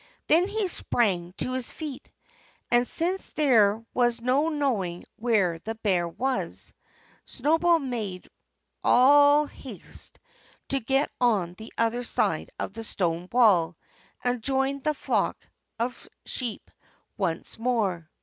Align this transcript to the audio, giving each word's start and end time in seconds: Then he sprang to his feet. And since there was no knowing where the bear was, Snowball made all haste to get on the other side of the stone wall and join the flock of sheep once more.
Then 0.25 0.47
he 0.47 0.67
sprang 0.67 1.31
to 1.33 1.53
his 1.53 1.69
feet. 1.69 2.09
And 2.71 2.87
since 2.87 3.29
there 3.33 3.85
was 3.93 4.19
no 4.19 4.49
knowing 4.49 5.05
where 5.17 5.59
the 5.59 5.75
bear 5.75 6.07
was, 6.07 6.73
Snowball 7.25 7.77
made 7.77 8.27
all 8.83 9.45
haste 9.45 10.19
to 10.69 10.79
get 10.79 11.11
on 11.21 11.53
the 11.53 11.71
other 11.77 12.01
side 12.01 12.49
of 12.59 12.73
the 12.73 12.83
stone 12.83 13.29
wall 13.31 13.77
and 14.23 14.41
join 14.41 14.79
the 14.79 14.95
flock 14.95 15.37
of 15.77 16.09
sheep 16.25 16.71
once 17.15 17.59
more. 17.59 18.09